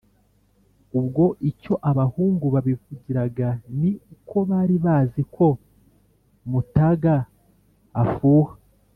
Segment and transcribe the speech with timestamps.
[0.99, 5.47] ubwo icyo abahungu babivugiraga ni uko bari bazi ko
[6.49, 7.15] mutaga
[8.03, 8.53] afuha,